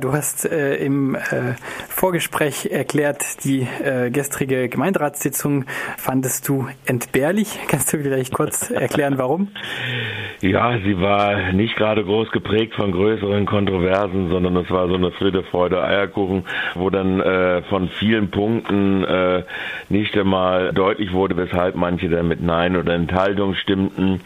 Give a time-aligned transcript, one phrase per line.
[0.00, 1.18] Du hast äh, im äh,
[1.88, 5.66] Vorgespräch erklärt, die äh, gestrige Gemeinderatssitzung
[5.98, 7.58] fandest du entbehrlich.
[7.68, 9.48] Kannst du vielleicht kurz erklären, warum?
[10.40, 15.10] Ja, sie war nicht gerade groß geprägt von größeren Kontroversen, sondern es war so eine
[15.10, 16.44] Friede, Freude, Eierkuchen,
[16.76, 19.42] wo dann äh, von vielen Punkten äh,
[19.90, 24.22] nicht einmal deutlich wurde, weshalb manche dann mit Nein oder Enthaltung stimmten,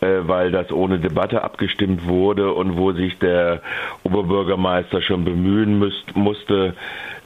[0.00, 3.60] äh, weil das ohne Debatte abgestimmt wurde und wo sich der
[4.02, 6.74] Oberbürgermeister schon bemühen müsst, musste,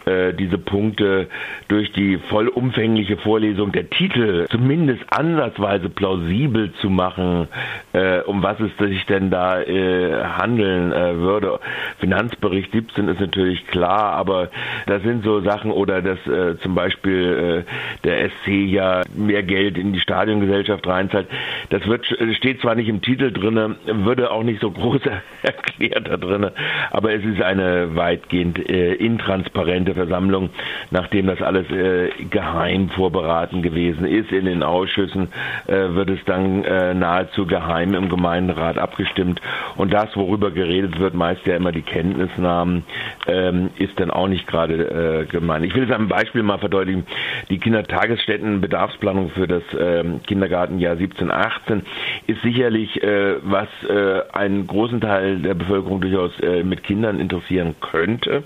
[0.07, 1.27] äh, diese Punkte
[1.67, 7.49] durch die vollumfängliche Vorlesung der Titel zumindest ansatzweise plausibel zu machen,
[7.93, 11.59] äh, um was es sich denn da äh, handeln äh, würde.
[11.99, 14.51] Finanzbericht 17 ist natürlich klar, aber
[14.87, 19.77] das sind so Sachen oder dass äh, zum Beispiel äh, der SC ja mehr Geld
[19.77, 21.27] in die Stadiongesellschaft reinzahlt.
[21.71, 25.01] Das wird, steht zwar nicht im Titel drinne, würde auch nicht so groß
[25.43, 26.53] erklärt da drinne,
[26.93, 30.51] aber es ist eine weitgehend intransparente Versammlung,
[30.91, 35.29] nachdem das alles äh, geheim vorberaten gewesen ist in den Ausschüssen,
[35.67, 39.41] äh, wird es dann äh, nahezu geheim im Gemeinderat abgestimmt.
[39.77, 42.85] Und das, worüber geredet wird, meist ja immer die Kenntnisnahmen,
[43.27, 45.65] ähm, ist dann auch nicht gerade äh, gemein.
[45.65, 47.07] Ich will es am Beispiel mal verdeutlichen.
[47.51, 51.83] Die Kindertagesstätten-Bedarfsplanung für das ähm, Kindergartenjahr 17, 18
[52.27, 56.33] ist sicherlich, äh, was äh, einen großen Teil der Bevölkerung durchaus
[56.65, 58.43] mit Kindern interessieren könnte,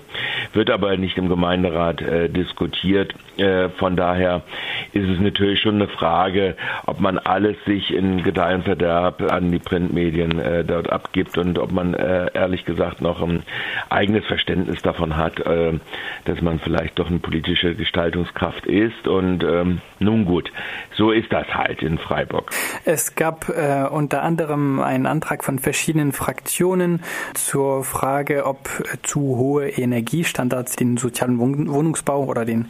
[0.53, 3.15] wird aber nicht im Gemeinderat Gemeinderat äh, diskutiert.
[3.37, 4.43] Äh, von daher
[4.93, 10.37] ist es natürlich schon eine Frage, ob man alles sich in Gedeihenverderb an die Printmedien
[10.37, 13.41] äh, dort abgibt und ob man äh, ehrlich gesagt noch ein
[13.89, 15.79] eigenes Verständnis davon hat, äh,
[16.25, 19.07] dass man vielleicht doch eine politische Gestaltungskraft ist.
[19.07, 20.51] Und ähm, nun gut,
[20.95, 22.51] so ist das halt in Freiburg.
[22.85, 27.01] Es gab äh, unter anderem einen Antrag von verschiedenen Fraktionen
[27.33, 28.69] zur Frage, ob
[29.01, 32.69] zu hohe Energiestandards den sozialen sozialen Wohnungsbau oder den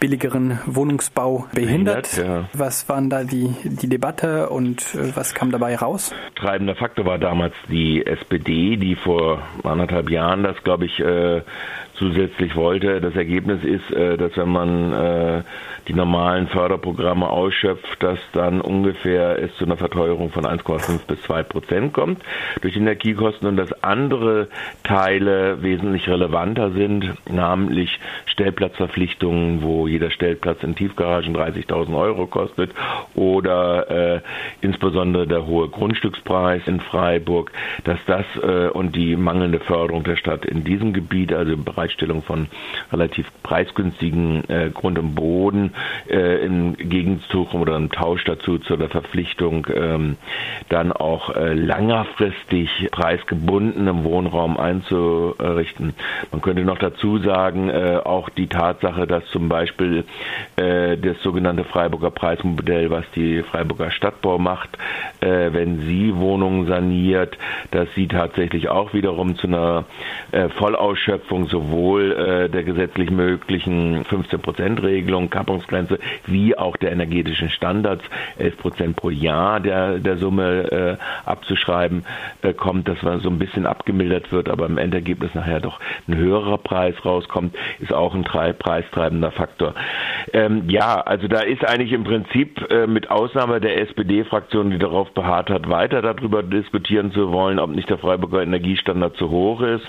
[0.00, 2.14] billigeren Wohnungsbau behindert.
[2.14, 2.48] behindert ja.
[2.52, 6.14] Was waren da die, die Debatte und äh, was kam dabei raus?
[6.36, 11.42] Treibender Faktor war damals die SPD, die vor anderthalb Jahren das, glaube ich, äh,
[11.98, 13.00] zusätzlich wollte.
[13.00, 15.42] Das Ergebnis ist, äh, dass wenn man äh,
[15.88, 21.42] die normalen Förderprogramme ausschöpft, dass dann ungefähr es zu einer Verteuerung von 1,5 bis 2
[21.42, 22.22] Prozent kommt
[22.60, 24.48] durch Energiekosten und dass andere
[24.84, 32.70] Teile wesentlich relevanter sind, namentlich Stellplatzverpflichtungen, wo jeder Stellplatz in Tiefgaragen 30.000 Euro kostet
[33.14, 34.20] oder äh,
[34.60, 37.52] insbesondere der hohe Grundstückspreis in Freiburg,
[37.84, 41.87] dass das äh, und die mangelnde Förderung der Stadt in diesem Gebiet, also im Bereich
[41.88, 42.48] Bereitstellung von
[42.92, 45.72] relativ preisgünstigen äh, Grund und Boden
[46.08, 50.16] äh, im Gegenzug oder im Tausch dazu zu der Verpflichtung ähm,
[50.68, 55.94] dann auch äh, längerfristig preisgebundenen Wohnraum einzurichten.
[56.30, 60.04] Man könnte noch dazu sagen, äh, auch die Tatsache, dass zum Beispiel
[60.56, 64.76] äh, das sogenannte Freiburger Preismodell, was die Freiburger Stadtbau macht,
[65.20, 67.38] äh, wenn sie Wohnungen saniert,
[67.70, 69.84] dass sie tatsächlich auch wiederum zu einer
[70.32, 78.04] äh, Vollausschöpfung sowohl sowohl äh, der gesetzlich möglichen 15-Prozent-Regelung, Kappungsgrenze, wie auch der energetischen Standards,
[78.38, 82.04] 11 Prozent pro Jahr der, der Summe äh, abzuschreiben,
[82.42, 85.78] äh, kommt, dass man so ein bisschen abgemildert wird, aber im Endergebnis nachher doch
[86.08, 89.74] ein höherer Preis rauskommt, ist auch ein preistreibender Faktor.
[90.32, 95.12] Ähm, ja, also da ist eigentlich im Prinzip äh, mit Ausnahme der SPD-Fraktion, die darauf
[95.12, 99.86] beharrt hat, weiter darüber diskutieren zu wollen, ob nicht der Freiburger Energiestandard zu hoch ist,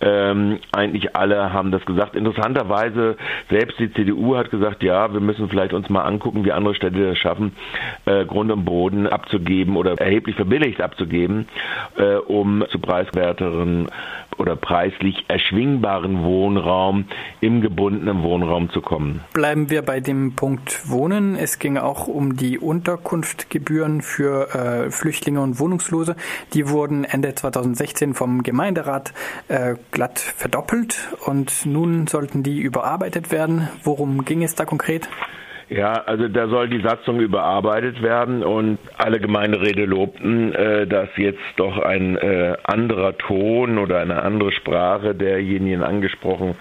[0.00, 2.16] ähm, eigentlich alle haben das gesagt.
[2.16, 3.16] Interessanterweise,
[3.50, 7.08] selbst die CDU hat gesagt, ja, wir müssen vielleicht uns mal angucken, wie andere Städte
[7.08, 7.52] das schaffen,
[8.06, 11.48] äh, Grund und Boden abzugeben oder erheblich verbilligt abzugeben,
[11.96, 13.88] äh, um zu preiswerteren
[14.38, 17.06] oder preislich erschwingbaren Wohnraum
[17.40, 19.20] im gebundenen Wohnraum zu kommen.
[19.34, 21.36] Bleiben wir bei dem Punkt Wohnen.
[21.36, 26.16] Es ging auch um die Unterkunftgebühren für äh, Flüchtlinge und Wohnungslose.
[26.54, 29.12] Die wurden Ende 2016 vom Gemeinderat
[29.48, 33.68] äh, glatt verdoppelt und nun sollten die überarbeitet werden.
[33.82, 35.08] Worum ging es da konkret?
[35.70, 41.42] Ja, also da soll die Satzung überarbeitet werden und alle Gemeinderäte lobten, äh, dass jetzt
[41.56, 46.54] doch ein äh, anderer Ton oder eine andere Sprache derjenigen angesprochen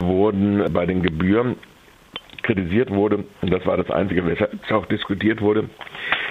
[0.00, 1.56] wurden bei den Gebühren
[2.42, 5.68] kritisiert wurde, und das war das Einzige, es auch diskutiert wurde,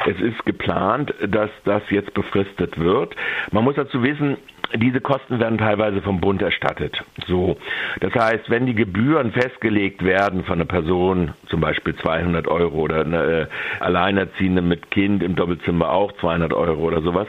[0.05, 3.15] es ist geplant, dass das jetzt befristet wird.
[3.51, 4.35] Man muss dazu wissen,
[4.75, 7.03] diese Kosten werden teilweise vom Bund erstattet.
[7.27, 7.57] So.
[7.99, 13.01] Das heißt, wenn die Gebühren festgelegt werden von einer Person, zum Beispiel 200 Euro oder
[13.01, 13.47] eine äh,
[13.79, 17.27] Alleinerziehende mit Kind im Doppelzimmer auch 200 Euro oder sowas,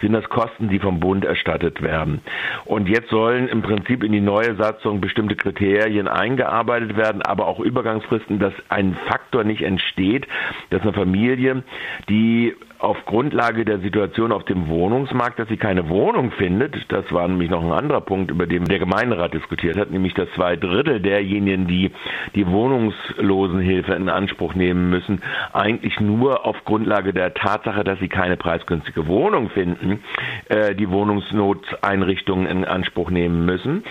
[0.00, 2.20] sind das Kosten, die vom Bund erstattet werden.
[2.64, 7.60] Und jetzt sollen im Prinzip in die neue Satzung bestimmte Kriterien eingearbeitet werden, aber auch
[7.60, 10.26] Übergangsfristen, dass ein Faktor nicht entsteht,
[10.70, 11.62] dass eine Familie,
[12.08, 16.74] die auf Grundlage der Situation auf dem Wohnungsmarkt, dass sie keine Wohnung findet.
[16.88, 20.30] Das war nämlich noch ein anderer Punkt, über den der Gemeinderat diskutiert hat, nämlich dass
[20.34, 21.90] zwei Drittel derjenigen, die
[22.34, 25.20] die Wohnungslosenhilfe in Anspruch nehmen müssen,
[25.52, 30.02] eigentlich nur auf Grundlage der Tatsache, dass sie keine preisgünstige Wohnung finden,
[30.48, 33.84] äh, die Wohnungsnoteinrichtungen in Anspruch nehmen müssen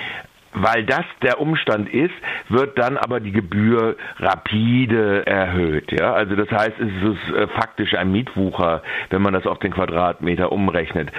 [0.62, 2.14] weil das der Umstand ist,
[2.50, 5.92] wird dann aber die Gebühr rapide erhöht.
[5.92, 6.14] Ja?
[6.14, 10.52] Also das heißt, es ist äh, faktisch ein Mietwucher, wenn man das auf den Quadratmeter
[10.52, 11.12] umrechnet.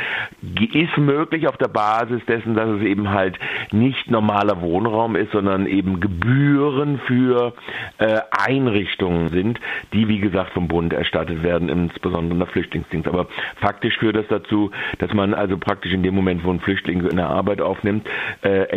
[0.72, 3.38] Ist möglich auf der Basis dessen, dass es eben halt
[3.72, 7.54] nicht normaler Wohnraum ist, sondern eben Gebühren für
[7.98, 9.60] äh, Einrichtungen sind,
[9.92, 13.08] die wie gesagt vom Bund erstattet werden, insbesondere in der Flüchtlingsdienst.
[13.08, 13.26] Aber
[13.60, 17.26] faktisch führt das dazu, dass man also praktisch in dem Moment, wo ein Flüchtling eine
[17.26, 18.08] Arbeit aufnimmt,
[18.42, 18.68] äh,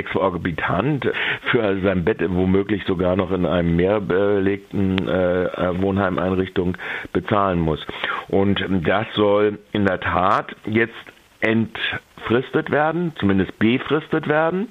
[0.54, 1.12] exorbitant
[1.52, 6.78] für sein Bett womöglich sogar noch in einem mehr belegten äh, Wohnheimeinrichtung
[7.12, 7.86] bezahlen muss.
[8.30, 10.94] Und das soll in der Tat jetzt
[11.42, 14.70] entfristet werden, zumindest befristet werden,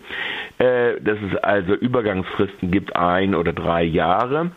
[0.58, 4.52] äh, dass es also Übergangsfristen gibt, ein oder drei Jahre,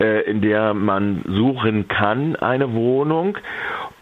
[0.00, 3.38] äh, in der man suchen kann eine Wohnung.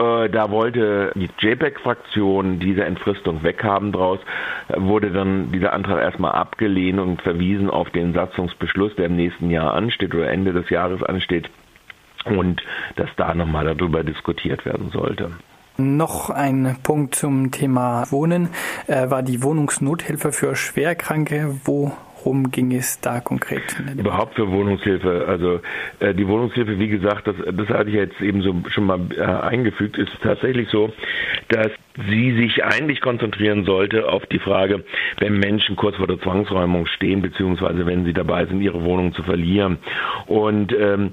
[0.00, 4.20] Äh, da wollte die JPEG-Fraktion diese Entfristung weghaben draus,
[4.68, 9.74] wurde dann dieser Antrag erstmal abgelehnt und verwiesen auf den Satzungsbeschluss, der im nächsten Jahr
[9.74, 11.50] ansteht oder Ende des Jahres ansteht
[12.24, 12.62] und
[12.96, 15.32] dass da nochmal darüber diskutiert werden sollte.
[15.80, 18.50] Noch ein Punkt zum Thema Wohnen
[18.88, 21.60] äh, war die Wohnungsnothilfe für Schwerkranke.
[22.24, 23.62] Worum ging es da konkret?
[23.96, 25.26] Überhaupt für Wohnungshilfe.
[25.28, 25.60] Also
[26.00, 29.22] äh, die Wohnungshilfe, wie gesagt, das, das hatte ich jetzt eben so schon mal äh,
[29.22, 30.92] eingefügt, ist tatsächlich so,
[31.48, 31.70] dass
[32.06, 34.84] sie sich eigentlich konzentrieren sollte auf die Frage,
[35.18, 39.22] wenn Menschen kurz vor der Zwangsräumung stehen, beziehungsweise wenn sie dabei sind, ihre Wohnung zu
[39.22, 39.78] verlieren.
[40.26, 41.12] Und ähm,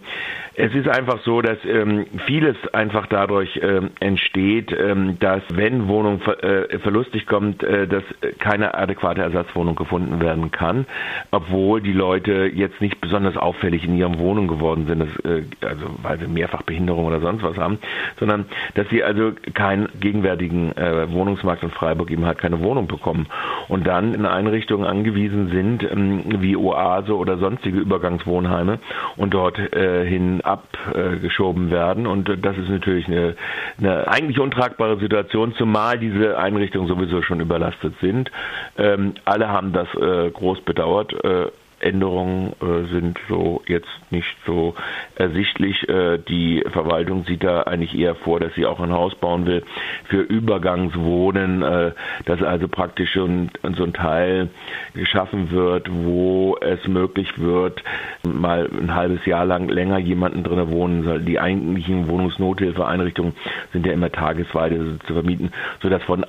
[0.58, 6.22] es ist einfach so, dass ähm, vieles einfach dadurch ähm, entsteht, ähm, dass wenn Wohnung
[6.22, 8.04] ver äh, verlustig kommt, äh, dass
[8.40, 10.86] keine adäquate Ersatzwohnung gefunden werden kann,
[11.32, 15.88] obwohl die Leute jetzt nicht besonders auffällig in ihren Wohnungen geworden sind, das, äh, also
[16.02, 17.80] weil sie mehrfach Behinderung oder sonst was haben,
[18.18, 18.46] sondern
[18.76, 23.28] dass sie also keinen gegenwärtigen äh, Wohnungsmarkt in Freiburg eben halt keine Wohnung bekommen
[23.68, 28.80] und dann in Einrichtungen angewiesen sind, ähm, wie Oase oder sonstige Übergangswohnheime
[29.18, 32.08] und dort äh, hin abgeschoben werden.
[32.08, 33.36] Und das ist natürlich eine,
[33.80, 38.32] eine eigentlich untragbare Situation, zumal diese Einrichtungen sowieso schon überlastet sind.
[38.78, 41.14] Ähm, alle haben das äh, groß bedauert.
[41.24, 41.48] Äh,
[41.80, 44.76] Änderungen äh, sind so jetzt nicht so
[45.16, 45.88] ersichtlich.
[45.88, 49.64] Äh, die Verwaltung sieht da eigentlich eher vor, dass sie auch ein Haus bauen will
[50.06, 51.92] für Übergangswohnen, äh,
[52.26, 54.50] dass also praktisch schon so ein Teil
[54.94, 57.84] geschaffen wird, wo es möglich wird,
[58.24, 61.22] mal ein halbes Jahr lang länger jemanden drin wohnen soll.
[61.22, 63.34] Die eigentlichen Wohnungsnothilfeeinrichtungen
[63.74, 65.52] sind ja immer tagesweise zu vermieten,
[65.82, 66.26] sodass von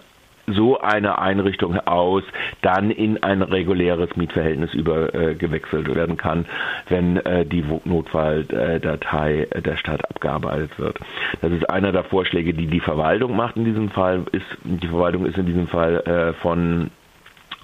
[0.46, 2.22] so eine Einrichtung aus
[2.62, 6.46] dann in ein reguläres Mietverhältnis übergewechselt äh, werden kann,
[6.88, 10.98] wenn äh, die Notfalldatei der Stadt abgearbeitet wird.
[11.40, 14.24] Das ist einer der Vorschläge, die die Verwaltung macht in diesem Fall.
[14.32, 16.90] Ist, die Verwaltung ist in diesem Fall äh, von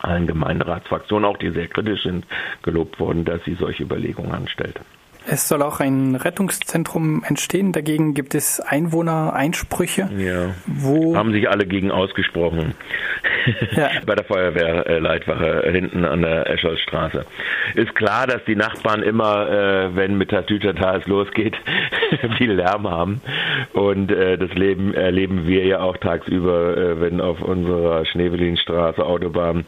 [0.01, 2.27] allen Gemeinderatsfraktionen, auch die sehr kritisch sind,
[2.63, 4.81] gelobt worden, dass sie solche Überlegungen anstellt.
[5.27, 7.73] Es soll auch ein Rettungszentrum entstehen.
[7.73, 10.11] Dagegen gibt es Einwohnereinsprüche.
[10.17, 10.55] Ja.
[10.67, 12.75] Wo haben sich alle gegen ausgesprochen.
[13.73, 13.91] Ja.
[14.07, 17.25] Bei der Feuerwehrleitwache hinten an der Escholzstraße.
[17.75, 21.57] Ist klar, dass die Nachbarn immer, äh, wenn mit der Tütertal losgeht,
[22.39, 23.21] viel Lärm haben.
[23.73, 29.65] Und äh, das Leben erleben wir ja auch tagsüber, äh, wenn auf unserer Schneewelinstraße Autobahn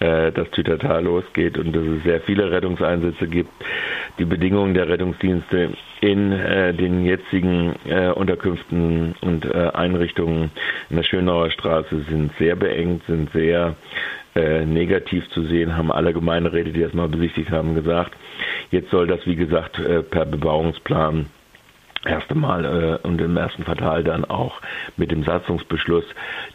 [0.00, 3.50] äh, das Tütertal losgeht und dass es sehr viele Rettungseinsätze gibt.
[4.18, 10.50] Die Bedingungen der Rettungsdienste in äh, den jetzigen äh, Unterkünften und äh, Einrichtungen
[10.88, 13.76] in der Schönauer Straße sind sehr beengt, sind sehr
[14.34, 18.12] äh, negativ zu sehen, haben alle Gemeinderäte, die das mal besichtigt haben, gesagt.
[18.70, 21.26] Jetzt soll das, wie gesagt, äh, per Bebauungsplan
[22.04, 22.64] erste Mal
[23.02, 24.60] äh, und im ersten Quartal dann auch
[24.96, 26.04] mit dem Satzungsbeschluss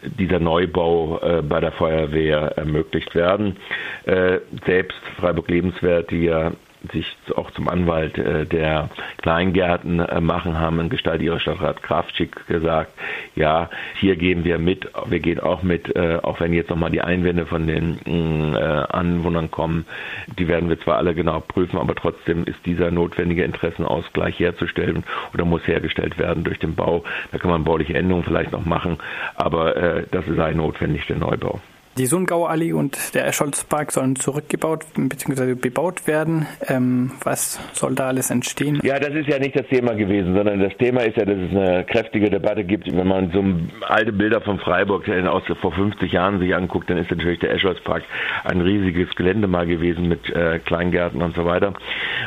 [0.02, 3.56] dieser Neubau äh, bei der Feuerwehr ermöglicht werden.
[4.04, 6.52] Äh, selbst Freiburg Lebenswert, die ja
[6.92, 12.46] sich auch zum Anwalt äh, der Kleingärten äh, machen, haben in Gestalt ihrer Stadtrat Kraftschick
[12.46, 12.92] gesagt,
[13.34, 17.00] ja, hier gehen wir mit, wir gehen auch mit, äh, auch wenn jetzt nochmal die
[17.00, 17.98] Einwände von den
[18.54, 19.86] äh, Anwohnern kommen,
[20.38, 25.44] die werden wir zwar alle genau prüfen, aber trotzdem ist dieser notwendige Interessenausgleich herzustellen oder
[25.44, 27.04] muss hergestellt werden durch den Bau.
[27.32, 28.98] Da kann man bauliche Änderungen vielleicht noch machen,
[29.34, 31.60] aber äh, das sei notwendig, der Neubau.
[31.98, 35.54] Die Sundgauallee und der Escholzpark sollen zurückgebaut bzw.
[35.54, 36.46] bebaut werden.
[36.68, 38.80] Ähm, was soll da alles entstehen?
[38.82, 41.50] Ja, das ist ja nicht das Thema gewesen, sondern das Thema ist ja, dass es
[41.50, 42.86] eine kräftige Debatte gibt.
[42.94, 43.42] Wenn man so
[43.88, 48.02] alte Bilder von Freiburg aus vor 50 Jahren sich anguckt, dann ist natürlich der Escholzpark
[48.44, 51.72] ein riesiges Gelände mal gewesen mit äh, Kleingärten und so weiter.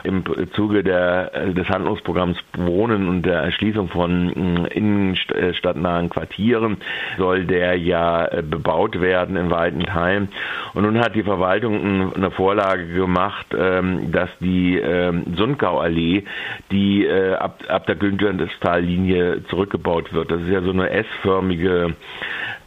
[0.03, 0.23] Im
[0.53, 6.77] Zuge der, äh, des Handlungsprogramms Wohnen und der Erschließung von äh, innenstadtnahen Quartieren
[7.19, 10.29] soll der ja äh, bebaut werden in weiten Teilen.
[10.73, 16.23] Und nun hat die Verwaltung eine Vorlage gemacht, ähm, dass die ähm, Sundgauallee,
[16.71, 20.31] die äh, ab, ab der Günther-Stahl-Linie zurückgebaut wird.
[20.31, 21.95] Das ist ja so eine S-förmige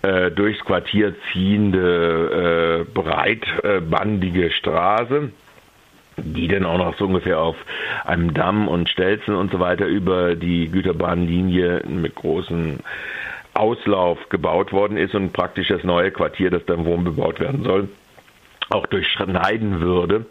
[0.02, 5.30] äh, durchs Quartier ziehende, äh, breitbandige Straße
[6.18, 7.56] die dann auch noch so ungefähr auf
[8.04, 12.80] einem Damm und Stelzen und so weiter über die Güterbahnlinie mit großen
[13.54, 17.88] Auslauf gebaut worden ist und praktisch das neue Quartier, das dann wohnbebaut werden soll,
[18.72, 20.26] auch durchschneiden würde.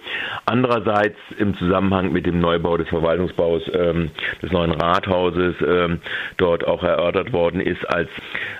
[0.45, 5.99] Andererseits im Zusammenhang mit dem Neubau des Verwaltungsbaus ähm, des neuen Rathauses ähm,
[6.37, 8.09] dort auch erörtert worden ist als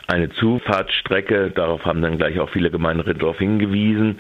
[0.08, 1.52] eine Zufahrtsstrecke.
[1.52, 4.20] Darauf haben dann gleich auch viele Gemeinderäte darauf hingewiesen.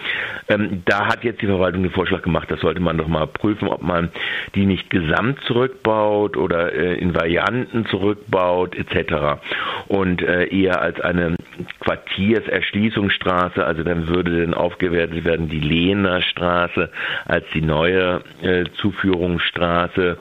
[0.49, 3.67] Ähm, da hat jetzt die Verwaltung den Vorschlag gemacht, das sollte man doch mal prüfen,
[3.67, 4.09] ob man
[4.55, 9.41] die nicht gesamt zurückbaut oder äh, in Varianten zurückbaut etc.
[9.87, 11.35] Und äh, eher als eine
[11.81, 16.89] Quartierserschließungsstraße, also dann würde dann aufgewertet werden die Lehner Straße
[17.25, 20.17] als die neue äh, Zuführungsstraße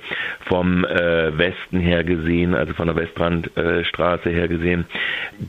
[0.46, 4.84] vom äh, Westen her gesehen, also von der Westrandstraße her gesehen.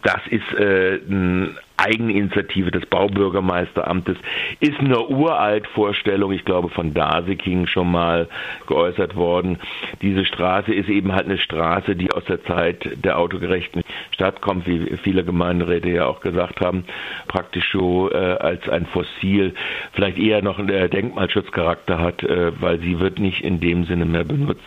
[0.04, 4.18] Das ist äh, ein Eigeninitiative des Baubürgermeisteramtes
[4.60, 8.28] ist eine uralt Vorstellung, ich glaube von Daseking schon mal
[8.68, 9.58] geäußert worden.
[10.02, 13.84] Diese Straße ist eben halt eine Straße, die aus der Zeit der autogerechten
[14.22, 16.84] Stadt kommt, wie viele Gemeinderäte ja auch gesagt haben,
[17.28, 19.56] praktisch so äh, als ein Fossil,
[19.94, 24.06] vielleicht eher noch einen äh, Denkmalschutzcharakter hat, äh, weil sie wird nicht in dem Sinne
[24.06, 24.62] mehr benutzt,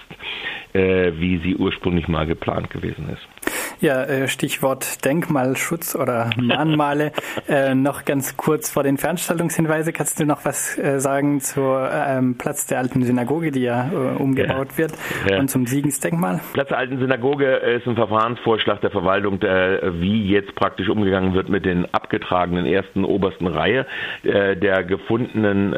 [0.72, 3.53] äh, wie sie ursprünglich mal geplant gewesen ist.
[3.80, 7.12] Ja, äh, Stichwort Denkmalschutz oder Mahnmale.
[7.48, 12.36] äh, noch ganz kurz vor den Veranstaltungshinweise, kannst du noch was äh, sagen zur ähm,
[12.38, 14.78] Platz der alten Synagoge, die ja äh, umgebaut ja.
[14.78, 14.92] wird,
[15.28, 15.38] ja.
[15.38, 16.40] und zum Siegensdenkmal?
[16.52, 21.48] Platz der alten Synagoge ist ein Verfahrensvorschlag der Verwaltung, der, wie jetzt praktisch umgegangen wird
[21.48, 23.86] mit den abgetragenen ersten obersten Reihe
[24.22, 25.74] äh, der gefundenen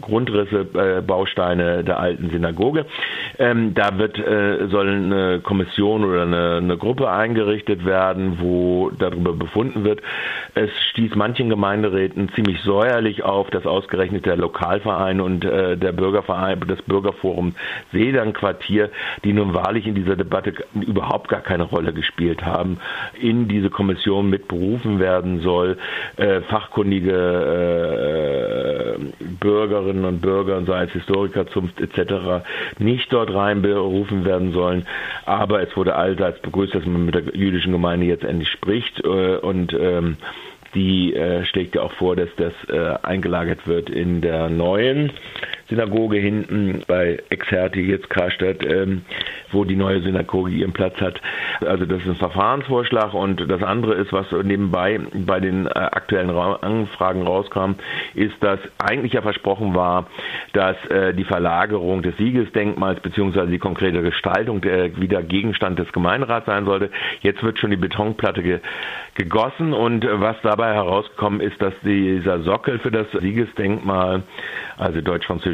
[0.00, 0.64] Grundrisse,
[1.06, 2.86] Bausteine der alten Synagoge.
[3.38, 9.32] Ähm, da wird soll eine Kommission oder eine, eine Gruppe eingerichtet eingerichtet werden, wo darüber
[9.32, 10.00] befunden wird.
[10.54, 16.60] Es stieß manchen Gemeinderäten ziemlich säuerlich auf, dass ausgerechnet der Lokalverein und äh, der Bürgerverein,
[16.68, 17.54] das Bürgerforum
[17.92, 18.90] Sedernquartier,
[19.24, 22.78] die nun wahrlich in dieser Debatte überhaupt gar keine Rolle gespielt haben,
[23.18, 25.78] in diese Kommission mitberufen werden soll,
[26.16, 27.12] äh, fachkundige
[28.98, 32.44] äh, Bürgerinnen und Bürger, sei es Historikerzunft etc.,
[32.78, 34.86] nicht dort rein berufen werden sollen.
[35.24, 39.36] Aber es wurde allseits begrüßt, dass man mit der jüdischen Gemeinde jetzt endlich spricht äh,
[39.36, 40.16] und ähm,
[40.74, 45.12] die äh, schlägt ja auch vor, dass das äh, eingelagert wird in der neuen
[45.72, 49.02] Synagoge hinten bei Exerti, jetzt Karstadt, ähm,
[49.50, 51.20] wo die neue Synagoge ihren Platz hat.
[51.64, 56.30] Also das ist ein Verfahrensvorschlag und das andere ist, was nebenbei bei den äh, aktuellen
[56.30, 57.72] Ra Anfragen rauskam,
[58.14, 60.06] ist, dass eigentlich ja versprochen war,
[60.52, 66.46] dass äh, die Verlagerung des Siegesdenkmals beziehungsweise die konkrete Gestaltung der wieder Gegenstand des Gemeinderats
[66.46, 66.90] sein sollte.
[67.20, 68.60] Jetzt wird schon die Betonplatte ge
[69.14, 74.22] gegossen und was dabei herausgekommen ist, dass dieser Sockel für das Siegesdenkmal,
[74.78, 75.02] also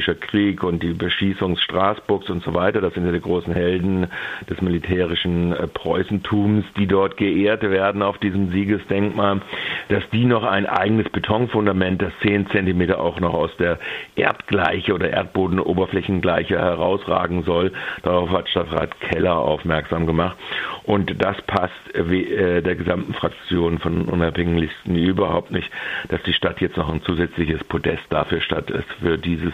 [0.08, 4.06] deutsch-französischer Krieg und die Beschießung Straßburgs und so weiter, das sind ja die großen Helden
[4.48, 9.40] des militärischen äh, Preußentums, die dort geehrt werden auf diesem Siegesdenkmal,
[9.88, 13.78] dass die noch ein eigenes Betonfundament, das zehn Zentimeter auch noch aus der
[14.16, 17.72] Erdgleiche oder Erdbodenoberflächengleiche herausragen soll.
[18.02, 20.36] Darauf hat Stadtrat Keller aufmerksam gemacht.
[20.84, 25.70] Und das passt äh, der gesamten Fraktion von unabhängigen überhaupt nicht,
[26.08, 29.52] dass die Stadt jetzt noch ein zusätzliches Podest dafür statt ist, für dieses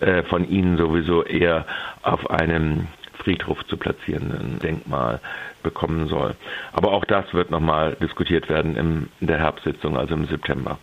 [0.00, 1.66] äh, von Ihnen sowieso eher
[2.02, 2.88] auf einem
[3.22, 5.20] Friedhof zu platzierenden Denkmal
[5.62, 6.34] bekommen soll.
[6.72, 10.78] Aber auch das wird nochmal diskutiert werden in der Herbstsitzung, also im September.